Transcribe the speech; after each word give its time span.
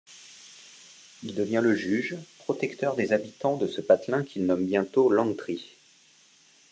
Il 1.21 1.35
devient 1.35 1.59
le 1.63 1.75
juge, 1.75 2.15
protecteur 2.39 2.95
des 2.95 3.13
habitants 3.13 3.55
de 3.55 3.67
ce 3.67 3.81
patelin 3.81 4.23
qu'il 4.23 4.47
nomme 4.47 4.65
bientôt 4.65 5.11
Langtry. 5.11 5.75